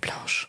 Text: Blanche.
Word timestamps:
Blanche. 0.00 0.48